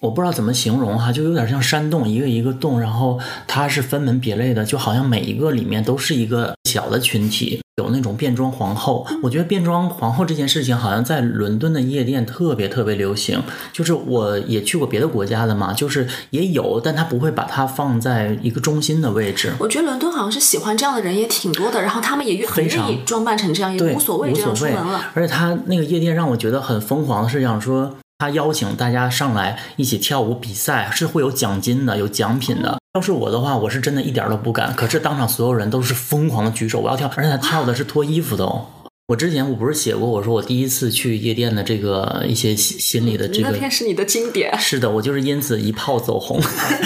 [0.00, 9.06] 我不知道怎么形容哈，就有点像山洞，一个一个洞，然后它是分门别类的，就好像每一个里面都是一个小的群体，有那种变装皇后。
[9.22, 19.52] 我觉得变装皇后这件事情好像在伦敦的夜店特别特别流行，就是我也去过别的国家的嘛，就是也有，但他不会把它放在一个中心的位置。
[19.58, 22.48] 我觉得伦敦好像是喜欢这样的人也挺多的，然后他们也愿
[22.90, 25.00] 意装扮成这样，也，无所谓这样出谓门了。。
[25.14, 32.78] 而且他那个夜店让我觉得很疯狂的是，想说他邀请大家上来一起跳舞比赛，是会有奖金的，有奖品的。
[32.94, 34.74] 要是我的话，我是真的一点儿都不敢。
[34.74, 38.66] 可是当场所有人都是疯狂的举手，我要跳，而且他跳的是脱衣服的哦。
[39.08, 46.40] 我之前我不是写过，我说我第一次去夜店的这个一些心心理的这个那个篇是你的经典，是的，我就是因此一炮走红，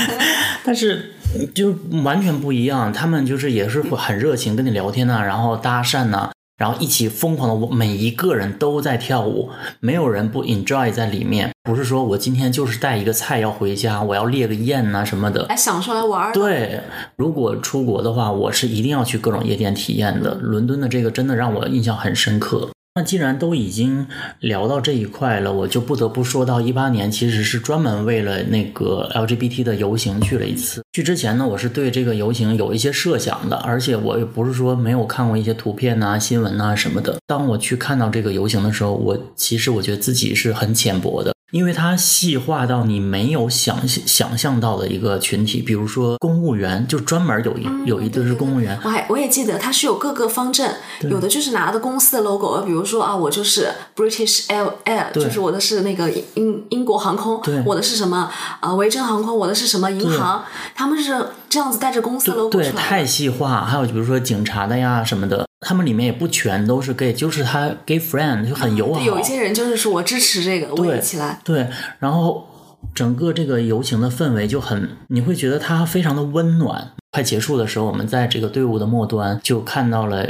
[0.65, 1.15] 但是
[1.55, 2.93] 就完全不一样。
[2.93, 9.49] 他们就是也是会很热情跟你聊天呐、然后搭讪呐、然后一起疯狂的，舞每一个人都在跳舞，
[9.81, 11.51] 没有人不 enjoy 在里面。
[11.63, 15.47] 不是说我今天就是带一个菜要回家，我要列个宴呐、什么的。
[15.47, 16.35] 来享受来玩儿。
[16.35, 16.83] 对，
[17.17, 20.35] 如果出国的话，我是一定要去各种夜店体验的。
[20.35, 22.69] 伦敦的这个真的让我印象很深刻。
[22.97, 24.07] 那既然都已经
[24.41, 30.83] 聊到这一块了，我就不得不说到一八年，其实是专门为了那个 LGBT 的游行去了一次。
[30.93, 37.17] 去之前呢，我是对这个游行有一些设想的，而且我也不是说没有看过一些图片呐、新闻呐、什么的。
[37.29, 41.33] 当我去看到这个游行的时候，我其实我觉得自己是很浅薄的。
[41.53, 60.45] 因为它细化到你没有想想象到的一个群体，比如说公务员，就专门有一、有一对是公务员，我还我也记得它是有各个方阵，有的就是拿的公司的 logo，比如说啊，我就是 British Air Air，就是我的是那个英英国航空对，我的是什么啊维珍航空，我的是什么银行，
[60.81, 61.15] 他们是
[61.51, 63.05] 这样子带着公司对，太。
[63.05, 63.67] 细化。
[63.67, 68.99] 还有比如说警察的呀什么的，他们里面也不全都是 gay，就是他 gay friend 就很友好。
[68.99, 71.39] 对，有一些人就是说我支持这个，我也一起来。
[71.45, 72.49] 对，然后
[72.95, 76.93] 整个这个游行的氛围就很，你会觉得它非常的温暖。
[77.11, 80.27] 快结束的时候，我们在这个队伍的末端就看到了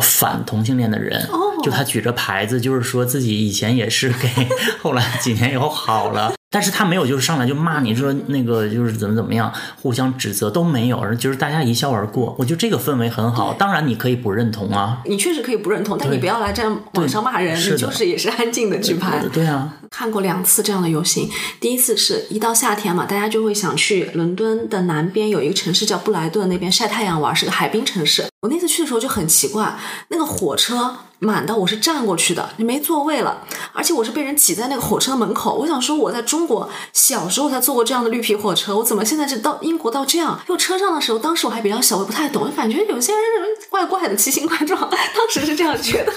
[0.00, 4.48] 反同性恋的人，哦就他举着牌子，就是说自己以前也是 gay，
[4.80, 6.32] 后来几年以后好了。
[6.52, 12.34] 但是他没有就是上来就骂你说那个就是怎么怎么样，互相指责都没有，而就是大家一笑而过。
[12.38, 13.54] 我觉得这个氛围很好。
[13.54, 19.24] 当然你可以不认同啊，你确实可以不认同，但你不要来这样网上骂人，你就是也是安静的去拍。
[19.32, 28.29] 对啊，看过两次这样的游行，第一次是一到夏天嘛，大家就会想去伦敦的南边有一个城市叫布莱顿，那边晒太阳玩，是个海滨城市。
[28.42, 33.42] 我那次去的时候就很奇怪，那个火车满到我是站过去的，你没座位了，
[33.74, 35.56] 而且我是被人挤在那个火车门口。
[35.56, 40.40] 我想说我在中国小时候才坐过这样的绿皮火车，我怎么现在就到英国到这样？
[40.48, 43.22] 就车上的时候，当时我还比较小，我也不太懂，就感觉有些人
[43.68, 46.10] 怪怪的，奇形怪状，当时是这样觉得。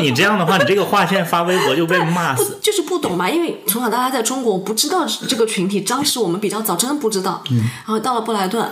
[0.00, 2.58] 你这样的话，你这个划线发微博就被骂死。
[2.62, 5.82] 就是不懂嘛，因为从小到大在中国，我不知道这个群体。
[5.82, 7.42] 当时我们比较早，真的不知道。
[7.50, 8.66] 嗯，然后到了布莱顿，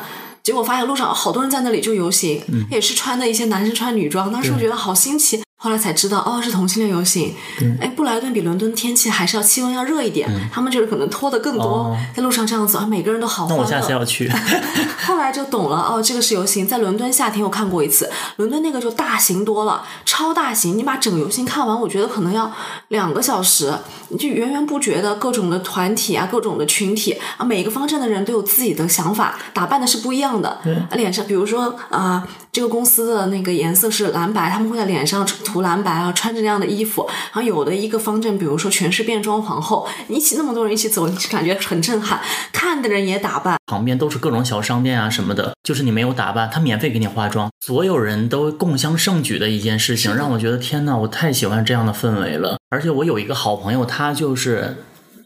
[0.49, 4.33] 结果发现路上好多人在那里就游行，也是穿的一些男生穿女装。
[4.33, 7.35] 当时我觉得好新奇，后来才知道哦是同性恋游行。
[7.81, 13.65] 哎，布莱顿比伦敦天气还是要气温要热一点，他们就是可能脱的更多，哦在路上这样走，啊每个人都好欢乐。
[13.65, 14.31] 那我下次要去。
[15.05, 22.53] 后来就懂了哦，这个是游行，在伦敦夏天我看过一次，伦敦那个就大型多了，超大型，你把整个游行看完，我觉得可能要
[22.89, 23.73] 两个小时，
[24.11, 30.51] 你就源源不绝的各种的团体啊，各种的群体啊，每个方阵的人都有自己的想法，打扮的是不一样的，
[30.91, 42.21] 啊脸上比如说啊、这个公司的那个颜色是蓝白，他们会在脸上涂蓝白啊，穿着那样的衣服，然后有的一个方阵，比如说全是变装皇后，你一起那么多人一起走，你就感觉很震撼，
[42.53, 43.57] 看的人也打扮。
[43.67, 52.59] 旁边都是各种小商店啊什么的，就是你没有打扮，他免费给你化妆，所有人都共襄盛举的一件事情，让我觉得天呐，我太喜欢这样的氛围了。
[52.71, 54.85] 而且我有一个好朋友，他就是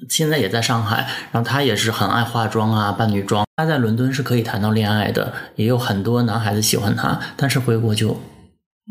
[0.09, 3.45] 现在也在上海，然后他也是很爱化妆啊，扮女装。
[3.57, 8.17] 他在伦敦是可以谈到恋爱的，也有很多男孩子喜欢他，但是回国就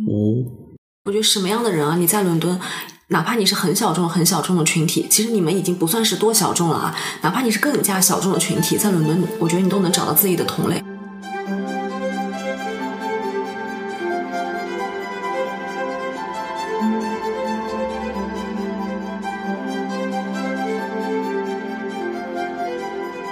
[0.07, 0.60] 无。
[1.03, 1.95] 我觉得什么样的人啊？
[1.95, 2.59] 你在伦敦，
[3.07, 6.95] 哪怕你是很小众、很小众的群体，其实你们已经不算是多小众了啊。
[7.23, 10.79] 哪怕你是更加小众的群体，在伦敦，我觉得你都能找到自己的同类。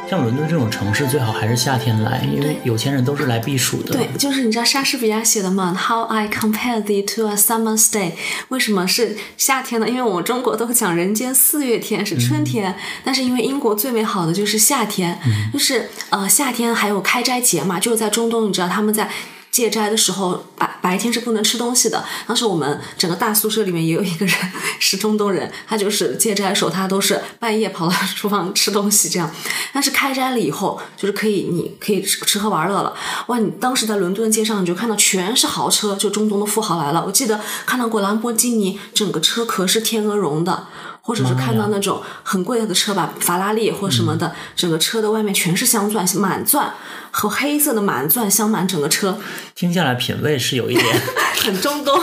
[0.10, 3.94] 像伦敦这种城市，最好还是夏天来，因为有钱人都是来避暑的。
[3.94, 8.14] 对，就是你知道莎士比亚写的嘛，How I compare thee to a summer's day，
[8.48, 9.88] 为什么是夏天呢？
[9.88, 15.20] 因为我们中国都讲人间四月天是春天，但是因为英国最美好的就是夏天，
[15.54, 19.08] 就是呃夏天还有开斋节嘛，就是在中东，你知道他们在。
[19.52, 22.04] 戒斋的时候，白白天是不能吃东西的。
[22.28, 24.36] 当时我们整个大宿舍里面也有一个人
[24.80, 29.30] 是中东人，他就是戒斋的时候，他都是半夜跑到厨房吃东西这样。
[29.74, 32.94] 但是开斋了以后，就是可以，你可以吃吃喝玩乐了。
[33.28, 37.04] 哇，你当时在伦敦街上，你就看到全是豪车，就中东的富豪来了。
[37.06, 40.68] 我记得看到过兰博基尼，整个车壳是天鹅绒的。
[41.10, 46.72] 或者是看到那种很贵的车吧，法拉利或什么的，整个车的外面全是镶钻，满钻
[47.10, 49.18] 和黑色的满钻镶满整个车，
[49.56, 50.86] 听下来品味是有一点，
[51.44, 52.00] 很中东。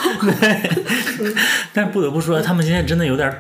[1.73, 3.33] 但不得不说，他们现在真的有点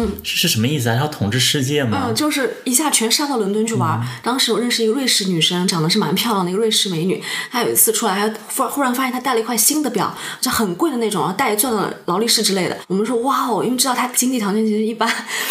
[0.00, 0.96] 儿，嗯，是什么意思啊？
[0.96, 2.04] 要统治世界吗？
[2.06, 4.00] 嗯，就是一下全杀到伦敦去玩。
[4.22, 7.22] 当时我认识一个瑞士女生，长得是蛮漂亮的一个瑞士美女。
[7.50, 12.76] 她有一次出来，还忽忽然发现她戴了一块新的表，就很贵的那种，然后带钻的劳力士之类的。
[12.88, 15.08] 我们说哇哦，因为知道她经济条件其实一般。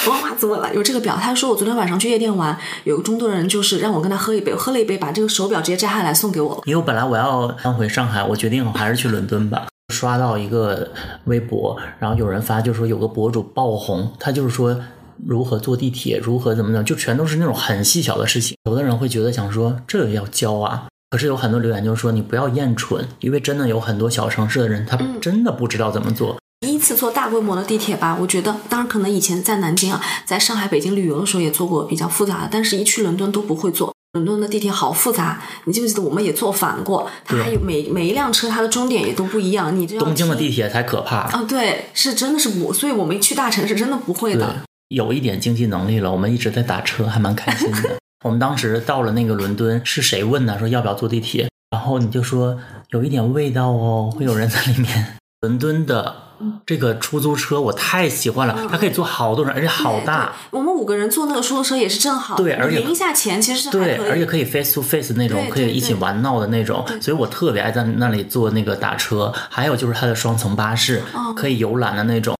[0.07, 0.73] 哇，怎么了？
[0.73, 1.17] 有这个表？
[1.21, 6.61] 她说我昨天晚上去夜店玩，有个中东人就是让我跟他喝一杯，我喝了一杯，把这个手表直接摘下来送给我了。
[6.65, 9.65] 因为我本来我要搬回上海，我决定我还是去伦敦吧。
[9.93, 10.89] 刷到一个
[11.25, 14.77] 微博，然后有人发，就说有个博主爆红，他就是说
[15.25, 18.57] 如何坐地铁，如何怎么怎么，就全都是那种很细小的事情。
[18.65, 26.37] 有的人会觉得想说这也要教啊，可是有很多留言就是说你不要厌蠢，因为真的有很多小城市的人他真的不知道怎么做。
[26.61, 33.92] 第一次坐大规模的地铁吧，我觉得，当然可能以前在南京啊，在上海、北京旅游的时候也坐过比较复杂的，但是一去伦敦都不会坐。
[34.13, 37.09] 伦敦的地铁好复杂，你记不记得我们也坐反过？
[37.25, 41.21] 它还有每每一辆车它的终点也都不一样，你这样东京的地铁才可怕。
[41.21, 47.97] 啊，对，是真的是不，所以我们去大城市真的不会的。，有一点经济能力了，我们一直在打车，还蛮开心的。
[48.23, 50.59] 我们当时到了那个伦敦，是谁问的？
[50.59, 51.49] 说要不要坐地铁？
[51.71, 52.59] 然后你就说
[52.91, 55.17] 有一点味道哦，会有人在里面。
[55.41, 56.15] 伦敦的
[56.65, 60.33] 这个出租车我太喜欢了，它可以坐好多人，而且好大。
[60.51, 69.33] 我们五个人坐那个出租车也是正好，对而且匀一下钱其实对，而且可以 face to face 那种，可以一起玩闹的那种，所以我特别爱在那里坐那个打车。
[69.49, 72.35] 还有就是它的双层巴士，哦可以游览的那种。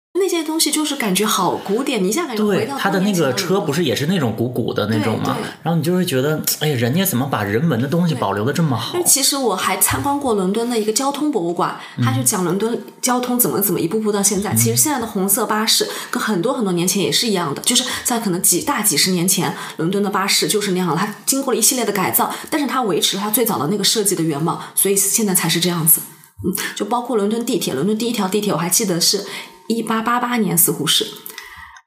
[0.63, 5.35] 西就是感觉好古典，你一下感觉回到，对它的那个车不是也是那种古古的那种吗？
[5.61, 8.97] 然后你就会觉得，哎呀，人家怎么把人文的东西保留的这么好？
[9.03, 14.55] 其实我还参观过伦敦的一个交通博物馆，他就讲伦敦交通怎么怎么一步步到现在。
[14.55, 26.01] 其实现在的红色巴士跟很多很多年前也是一样的，就是在可能几大几十年前，伦敦的巴士就是那样的，它经过了一系列的改造，但是它维持了它最早的那个设计的原貌，所以现在才是这样子。
[26.45, 29.23] 嗯，就包括伦敦地铁，伦敦第一条地铁我还记得是
[29.67, 31.05] 一八八八年，似乎是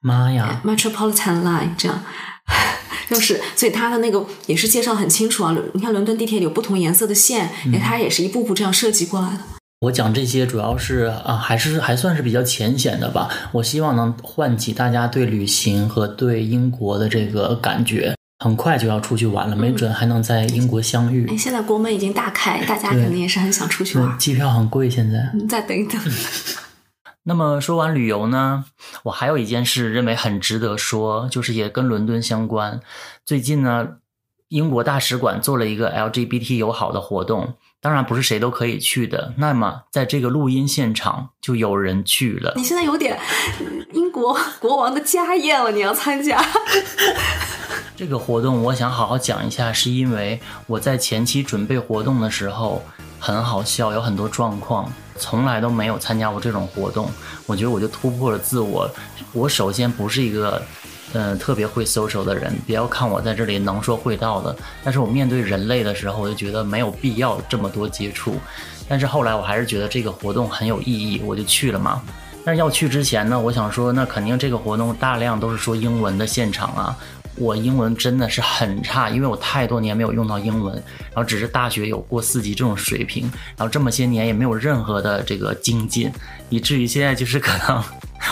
[0.00, 2.02] 妈呀！Metropolitan Line 这样。
[3.08, 5.56] 就是，所以它的那个也是介绍很清楚啊。
[5.74, 9.38] 你看伦敦地铁有不同颜色的线，哎，它也是一步步这样设计过来的。
[9.80, 13.28] 我讲这些主要是啊，还是还算是比较浅显的吧。
[13.52, 18.14] 我希望能唤起大家对旅行和对英国的这个感觉。
[18.44, 21.26] 很快就要出去玩了，没准还能在英国相遇。
[21.28, 24.18] 哎，现在国门已经大开，大家对肯定也是很想出去玩，。
[24.18, 25.30] 机票很贵现在。
[25.34, 26.00] 你再等一等。
[27.28, 28.66] 那么说完旅游呢，
[29.02, 32.80] 我还有一件事认为很值得说，就是也跟伦敦相关。
[33.24, 33.96] 最近呢，
[34.46, 39.34] 英国大使馆做了一个 LGBT 友好的活动，当然不是谁都可以去的。
[39.38, 42.52] 那么在这个录音现场就有人去了。
[42.54, 43.18] 你现在有点
[43.92, 46.40] 英国国王的家宴了，你要参加？
[47.96, 52.82] 这个活动我想好好讲一下，是因为我在前期准备活动的时候
[53.18, 57.10] 很好笑，有很多状况，从来都没有参加过这种活动。
[57.46, 58.88] 我觉得我就突破了自我。
[59.32, 60.62] 我首先不是一个
[61.12, 64.54] 呃特别会 social 的人，不要看我在这里能说会道的，
[64.84, 68.36] 但是我面对人类的时候，我就觉得没有必要这么多接触。
[68.88, 72.00] 但是后来我还是觉得这个活动很有意义，我就去了嘛。
[72.44, 76.96] 但是要去之前呢，我想说，那肯定这个活动大量都是说英文的现场啊。
[77.36, 86.10] 我英文真的是很差，因为我太多年没有用到英文，然后只是大学有过四级这种水平，然后这么些年也没有任何的这个精进，
[86.48, 87.82] 以至于现在就是可能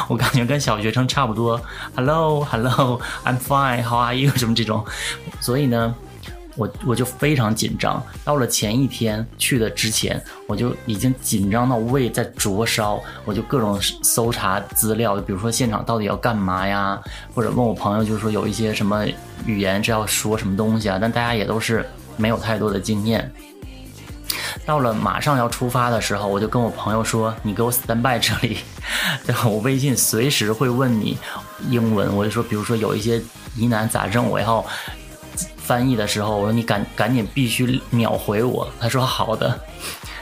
[0.08, 1.60] 我感觉跟小学生差不多
[1.94, 4.30] ，Hello，Hello，I'm fine，How are you？
[4.36, 4.84] 什么这种，
[5.40, 5.94] 所以呢。
[6.56, 17.00] 我我就非常紧张，到了前一天去的之前，我就已经紧张到胃在灼烧，我就各种搜查资料，比如说现场到底要干嘛呀，
[17.34, 19.04] 或者问我朋友，就是说有一些什么
[19.46, 21.84] 语言是要说什么东西啊，但大家也都是
[22.16, 23.30] 没有太多的经验。
[24.64, 28.58] 到了马上要出发的时候，我就跟我朋友说：“你给我 stand by 这里，
[29.26, 29.46] 对吧？
[29.46, 31.18] 我微信随时会问你
[31.68, 33.20] 英文。”我就说，比如说有一些
[33.56, 34.64] 疑难杂症，我要
[35.64, 38.68] 翻译的时候，我说你赶赶紧必须秒回我。
[38.78, 39.48] 他说好的。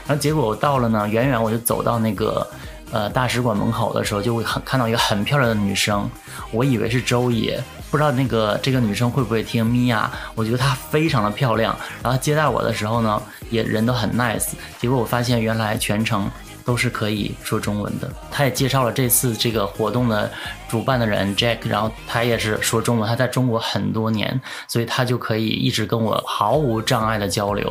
[0.07, 2.45] 然后结果我到了呢，远远我就走到那个
[2.91, 6.09] 呃大使馆门口的时候，就会很看到一个很漂亮的女生，
[6.51, 11.75] 我以为是周也，不知道那个这个女生会不会听米娅，我觉得她非常的漂亮。
[12.01, 14.49] 然后接待我的时候呢，也人都很 nice。
[14.79, 16.29] 结果我发现原来全程。
[16.65, 18.09] 都是可以说中文的。
[18.31, 20.31] 他也介绍了这次这个活动的
[20.69, 27.65] 主办的人 Jack，然后他也是说中文，他在中国很多年，所以他就可以一直跟我毫无障碍的交流。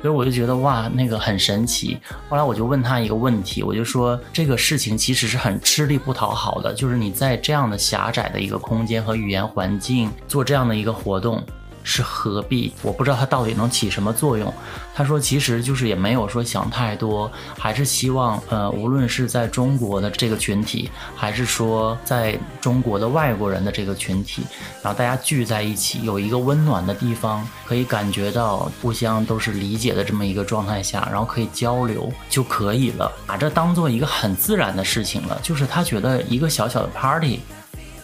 [0.00, 1.98] 所以我就觉得哇，那个很神奇。
[2.28, 11.42] 后来我就问他一个问题，我就说这个事情其实是很吃力不讨好的，就是你在这样的狭窄的一个空间和语言环境做这样的一个活动。
[11.84, 12.72] 是何必？
[12.82, 14.52] 我不知道它到底能起什么作用。
[14.96, 24.42] 他说，其实就是也没有说想太多，还是希望，呃，无论是在中国的这个群体，还是说在中国的外国人的这个群体，
[24.82, 35.38] 然后大家聚在一起，有一个温暖的地方，可以感觉到互相都是理解的这么一个状态下，然后可以交流就可以了，把这当做一个很自然的事情了。
[35.42, 37.40] 就是他觉得一个小小的 party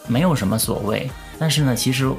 [0.09, 1.09] 没有什么所谓，
[1.39, 2.11] 但是呢，其实。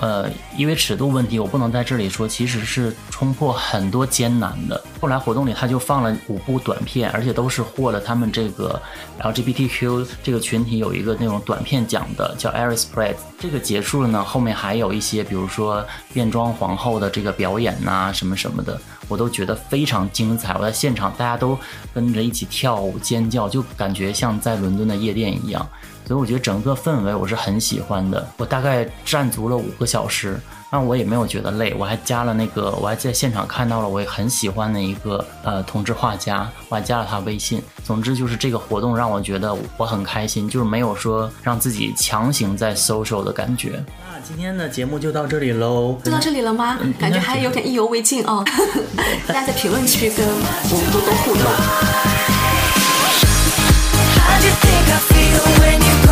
[0.00, 0.26] 呃，
[0.56, 4.82] 因为尺度问题，我不能在这里说，其实是冲破很多艰难的。
[4.98, 8.80] 后来活动里他就放了五部短片，而且都是获了他们这个
[9.20, 13.16] LGBTQ 这个群体有一个那种短片奖的，叫 Aris Pride。
[13.38, 15.84] 这个结束了呢，后面还有一些，比如说
[16.14, 20.54] 变装皇后的这个表演呐，什么什么的，我都觉得非常精彩。
[20.54, 21.58] 我在现场，大家都
[21.92, 25.68] 跟着一起跳舞尖叫，就感觉像在伦敦的夜店一样。
[26.10, 28.28] 所以我觉得整个氛围我是很喜欢的。
[28.36, 31.72] 我大概站足了五个小时，那我也没有觉得累。
[31.78, 37.62] 我还加了那个，我还在现场看到了我也很喜欢的一个呃同志画家，我还加了他微信。
[37.84, 43.80] 总之就是这个活动让我觉得我很开心，就是没有说让自己强行在 social 的感觉。
[44.12, 46.76] 那今天的节目就到这里喽，就到这里了吗？
[46.98, 48.44] 感觉还有点意犹未尽哦。
[49.28, 52.29] 大家在评论区跟我们多多互动。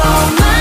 [0.00, 0.57] Call my